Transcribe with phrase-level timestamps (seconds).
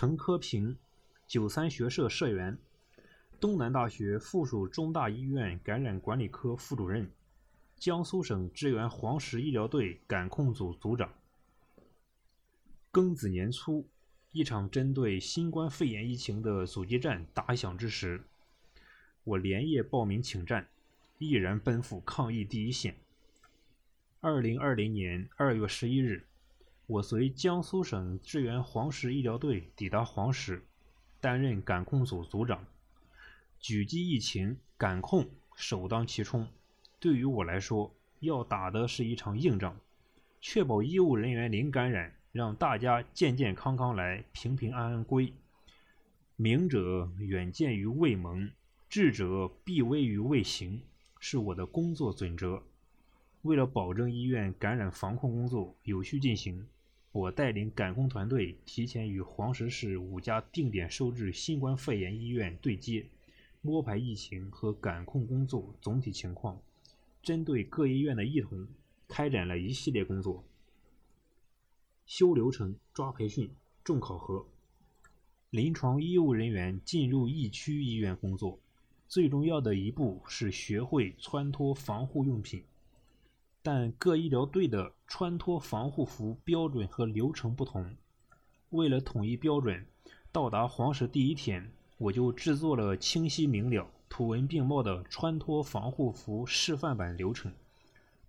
[0.00, 0.78] 陈科平，
[1.26, 2.56] 九三学社社员，
[3.38, 7.10] 东南大学附属中大医院感染管理科副主任，
[7.76, 11.12] 江苏省支援黄石医疗队感控组组长。
[12.90, 13.86] 庚子年初，
[14.32, 18.24] 一场针对新冠肺炎疫情的阻击战打响之时，
[19.24, 20.66] 我连夜报名请战，
[21.18, 22.96] 毅然奔赴抗疫第一线。
[24.20, 26.24] 二零二零年二月十一日。
[26.90, 30.60] 我随江苏省支援黄石医疗队抵达黄石，
[31.20, 32.66] 担任感控组组长。
[33.62, 36.48] 狙击疫情，感控首当其冲。
[36.98, 39.76] 对于我来说，要打的是一场硬仗，
[40.40, 45.32] 确保医务人员零感染，让大家健健康康来，平平安安归。
[46.34, 48.50] 明者远见于未萌，
[48.88, 50.82] 智者必危于未形，
[51.20, 52.60] 是我的工作准则。
[53.42, 56.66] 为了保证医院感染防控工作有序进行。
[57.12, 63.04] 我带领感控团队提前与黄石市五家定点收治新冠肺炎医院对接，
[63.62, 66.62] 摸排疫情和感控工作总体情况，
[67.20, 68.68] 针对各医院的异同，
[69.08, 70.44] 开展了一系列工作：
[72.06, 73.50] 修流程、抓培训、
[73.82, 74.46] 重考核。
[75.50, 78.60] 临床医务人员进入疫区医院工作，
[79.08, 82.62] 最重要的一步是学会穿脱防护用品。
[83.62, 87.94] 但各医疗队的穿脱防护服标准和流程不同，
[88.70, 89.86] 为了统一标准，
[90.32, 97.52] 到达黄石第一天，我就制作了清晰明了、图文并茂的穿脱防护服示范版流程，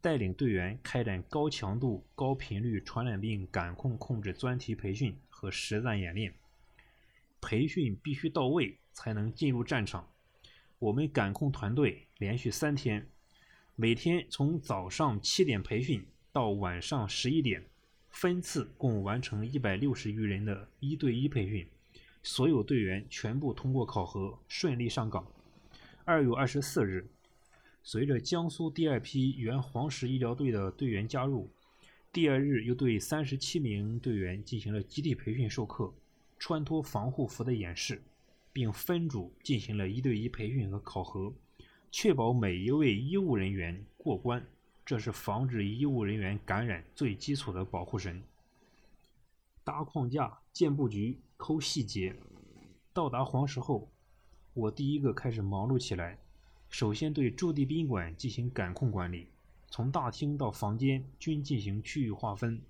[0.00, 6.32] 带领队员开展高强度、高频率传染病感控控制专题培训和实战演练。
[7.40, 10.08] 培训必须到位，才能进入战场。
[10.78, 13.06] 我们感控团队连续三天。
[13.80, 17.64] 每天从早上七点培训到晚上十一点，
[18.08, 21.64] 分次共完成一百六十余人的一对一培训，
[22.20, 25.24] 所有队员全部通过考核，顺利上岗。
[26.04, 27.06] 二月二十四日，
[27.84, 31.48] 随着江苏第二批原黄石医疗队的队员加入，
[32.12, 35.94] 第二日又对三十七名队员进行了集体培训授课、
[36.36, 38.02] 穿脱防护服的演示，
[38.52, 41.32] 并分组进行了一对一培训和考核。
[41.90, 44.44] 确保每一位医务人员过关，
[44.84, 48.22] 这是防止医务人员感染最基础的保护绳。
[49.64, 52.14] 搭框架、建布局、抠细节。
[52.92, 53.88] 到达黄石后，
[54.52, 56.18] 我第一个开始忙碌起来。
[56.68, 59.26] 首先对驻地宾馆进行感控管理，
[59.70, 62.60] 从大厅到房间均进行区域划分，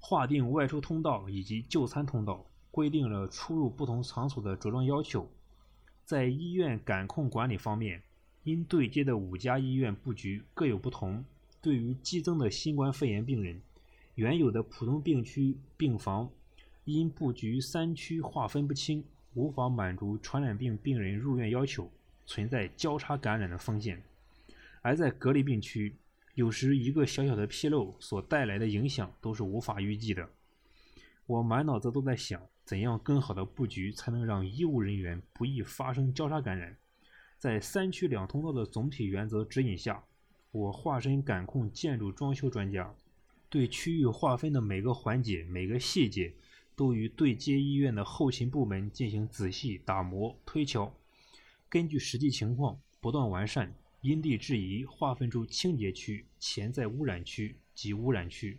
[0.00, 5.30] 划定外出通道以及就餐通道，规定了出入不同场所的着装要求。
[6.04, 8.02] 在医院感控管理方面。
[8.48, 11.22] 因对接的五家医院布局各有不同，
[11.60, 13.60] 对于激增的新冠肺炎病人，
[14.14, 16.30] 原有的普通病区病房
[16.86, 19.04] 因布局三区划分不清，
[19.34, 21.90] 无法满足传染病病人入院要求，
[22.24, 23.98] 存在交叉感染的风险；
[24.80, 25.94] 而在隔离病区，
[26.32, 30.26] 有时一个小小的纰漏所带来的影响都是无法预计的。
[31.26, 36.74] 我满脑子都在想，怎样更好的布局才能让医务人员不易发生交叉感染。
[37.38, 40.02] 在三区两通道的总体原则指引下，
[40.50, 42.92] 我化身感控建筑装修专家，
[43.48, 46.34] 对区域划分的每个环节、每个细节，
[46.74, 50.92] 都与对接医院的后勤部门进行仔细打磨推敲，
[51.68, 58.58] 根据实际情况不断完善，因地制宜划分出清洁区、潜在污染区及污染区。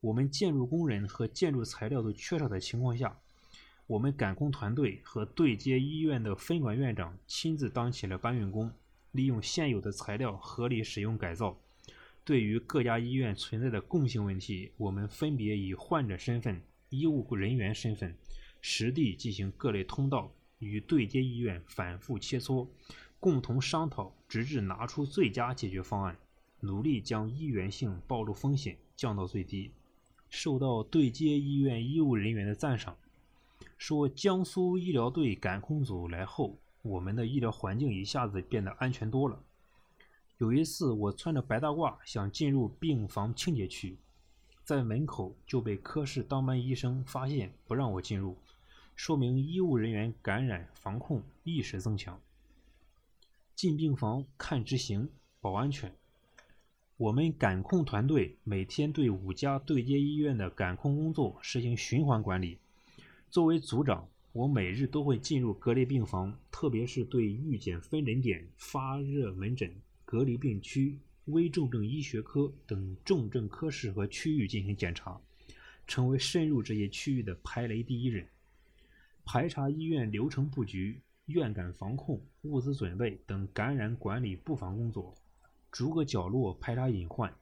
[0.00, 3.18] 我们建筑工人和建筑材料都缺少的情况下。
[3.90, 8.70] 我们赶工团队和对接医院的分管院长亲自当起了搬运工，
[9.10, 11.58] 利用现有的材料合理使用改造。
[12.24, 18.14] 对于各家医院存在的共性问题，我们分别以患者身份、医务人员身份，
[18.60, 22.68] 实地进行各类通道与对接医院反复切磋，
[23.18, 26.16] 共同商讨，直至拿出最佳解决方案，
[26.60, 29.72] 努力将医源性暴露风险降到最低。
[30.28, 32.96] 受到对接医院医务人员的赞赏。
[33.76, 39.42] 说江苏医疗队感控组来后，我们的医疗环境一下子变得安全多了。
[40.38, 43.98] 有一次，我穿着白大褂想进入病房清洁区，
[44.64, 48.36] 在门口就被科室当班医生发现，不让我进入，
[48.96, 52.18] 说明医务人员感染防控意识增强。
[53.54, 55.10] 进病房看执行，
[55.40, 55.94] 保安全。
[56.96, 62.58] 我们感控团队每天对五家对接医院的感控工作实行循环管理。
[63.30, 69.72] 作为组长，我每日都会进入隔离病房，特别是对预检分诊点、发热门诊、
[70.04, 75.16] 隔离病区、危重症医学科等重症科室和区域进行检查，
[75.86, 78.26] 成为深入这些区域的排雷第一人。
[79.24, 85.14] 排查医院流程布局、院感防控、物资准备等感染管理布防工作，
[85.70, 87.32] 逐个角落排查隐患，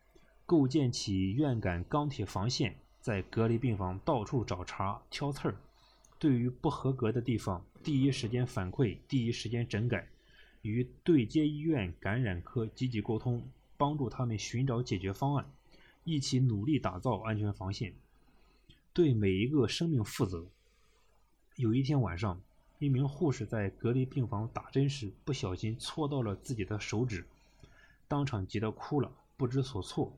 [0.44, 5.56] 构建起院感钢铁防线，在隔离病房到处找茬挑刺儿。
[6.18, 10.08] 对于不合格的地方，第一时间反馈，第一时间整改，
[10.62, 15.46] 与对接医院感染科积极沟通，帮助他们寻找解决方案，
[16.02, 17.94] 一起努力打造安全防线，
[18.92, 20.44] 对每一个生命负责。
[21.54, 22.40] 有一天晚上，
[22.80, 27.24] 一名护士在隔离病房打针时，不小心戳到了自己的手指，
[28.08, 30.12] 当场急得哭了，不知所措。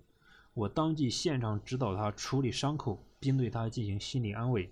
[0.54, 4.70] 我当即现场指导她处理伤口，并对她进行心理安慰。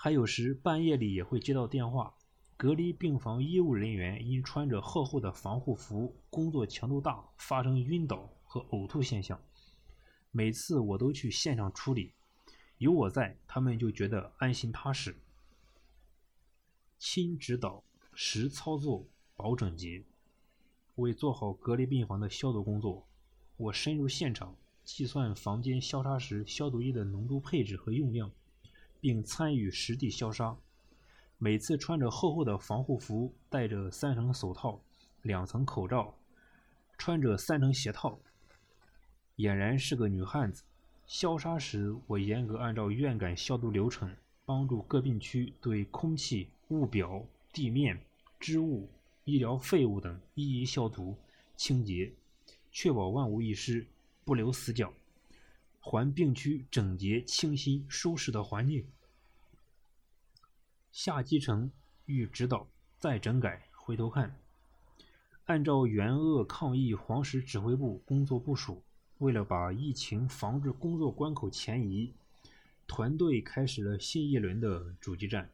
[0.00, 2.14] 还有时半夜里也会接到电话，
[2.56, 9.42] 隔离病房医务人员因穿着厚厚的防护服，工作强度大，发生晕倒和呕吐现象。
[10.30, 12.12] 每次我都去现场处理，
[12.78, 15.16] 有我在，他们就觉得安心踏实。
[16.96, 17.82] 亲指导，
[18.14, 19.04] 实操作，
[19.34, 20.04] 保整洁。
[20.94, 23.04] 为做好隔离病房的消毒工作，
[23.56, 24.54] 我深入现场，
[24.84, 28.30] 计算房间消杀时消毒液的浓度配置和用量。
[29.00, 30.56] 并参与实地消杀。
[31.38, 34.80] 每次穿着厚厚的防护服，戴着三层手套、
[35.22, 36.14] 两层口罩，
[36.96, 38.18] 穿着三层鞋套，
[39.36, 40.64] 俨然是个女汉子。
[41.06, 44.14] 消杀时，我严格按照院感消毒流程，
[44.44, 47.98] 帮助各病区对空气、物表、地面、
[48.40, 48.88] 织物、
[49.24, 51.16] 医疗废物等一一消毒
[51.56, 52.12] 清洁，
[52.72, 53.86] 确保万无一失，
[54.24, 54.92] 不留死角。
[55.90, 58.86] 还病区整洁、清新、舒适的环境。
[60.92, 61.70] 下基层
[62.04, 62.68] 欲指导，
[62.98, 64.38] 再整改，回头看。
[65.46, 68.82] 按照援鄂抗疫黄石指挥部工作部署，
[69.16, 72.12] 为了把疫情防治工作关口前移，
[72.86, 75.48] 团队开始了新一轮的阻击战。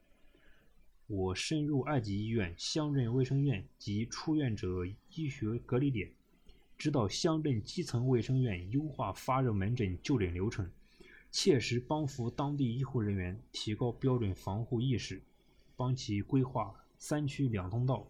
[1.06, 4.84] 我深入二级医院、乡镇卫生院及出院者
[5.14, 6.10] 医学隔离点。
[6.76, 10.70] 指导乡镇基层卫生院优化发热门诊就诊流程，
[11.30, 15.22] 切实帮扶当地医护人员提高标准防护意识，
[15.76, 18.06] 帮其规划三区两通道，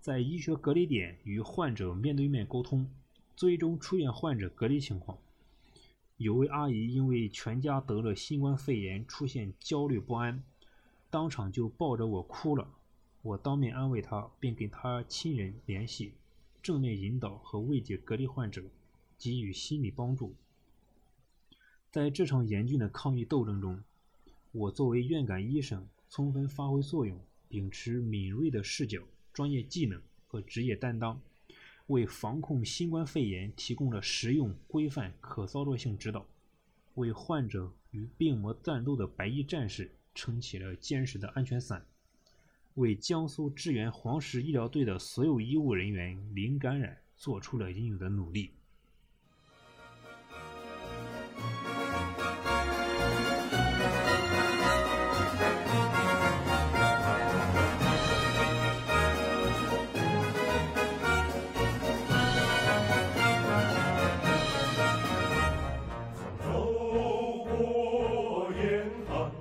[0.00, 2.90] 在医学隔离点与患者面对面沟通，
[3.36, 5.18] 追踪出院患者隔离情况。
[6.16, 10.42] 有位阿姨因为全家得了新冠肺炎，出现焦虑不安，
[11.10, 12.68] 当场就抱着我哭了，
[13.22, 16.14] 我当面安慰她，并跟她亲人联系。
[16.62, 18.62] 正面引导和慰藉隔离患者，
[19.18, 20.34] 给予心理帮助。
[21.90, 23.82] 在这场严峻的抗疫斗争中，
[24.52, 27.18] 我作为院感医生，充分发挥作用，
[27.48, 29.02] 秉持敏锐的视角、
[29.32, 31.20] 专业技能和职业担当，
[31.86, 36.26] 为防控新冠肺炎提供了实用、规范、可操作性指导，
[36.94, 41.86] 为患者与病魔战斗的白衣战士撑起了坚实的安全伞。
[42.78, 48.52] 为江苏支援黄石医疗队的所有医务人员零感染做出了应有的努力。
[66.38, 66.46] 走
[67.44, 69.32] 过严寒，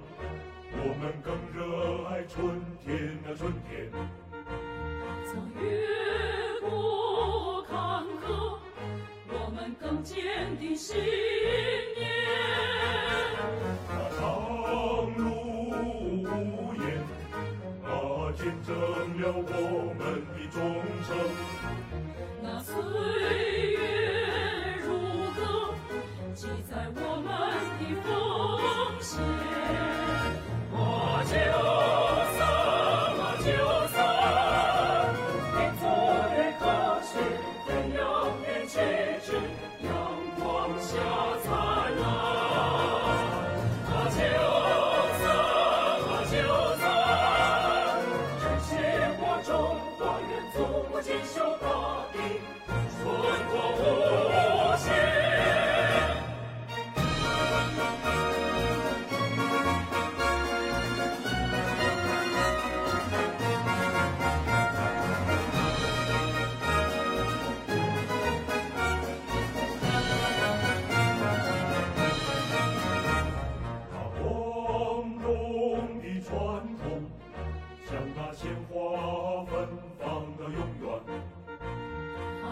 [0.74, 1.67] 我们更热
[3.38, 3.88] 春天
[5.28, 8.58] 曾越过坎坷
[9.30, 10.96] 我们更坚定信
[11.96, 12.10] 念
[13.88, 15.26] 那长路
[16.24, 16.84] 无言
[17.84, 18.74] 那见证
[19.22, 20.02] 了我们
[20.34, 20.58] 的忠
[21.06, 21.10] 诚
[22.42, 23.17] 那岁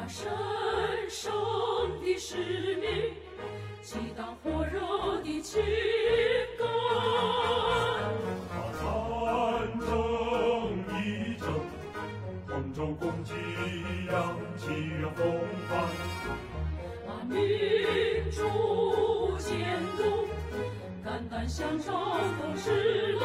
[0.08, 0.28] 神
[1.10, 1.34] 圣
[2.02, 2.36] 的使
[2.76, 3.14] 命，
[3.82, 5.64] 激荡火热的情
[6.60, 6.68] 感。
[8.50, 8.84] 把战
[9.80, 9.86] 争
[11.02, 11.46] 一争，
[12.48, 13.34] 黄州共济
[14.08, 14.64] 扬起
[15.02, 15.26] 了风
[15.70, 15.72] 帆。
[17.08, 17.36] 把民
[18.30, 20.00] 主监督，
[21.04, 23.18] 肝胆相照共失。